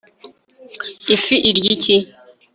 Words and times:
ifi 1.15 1.35
irya 1.49 1.71
iki 1.75 1.95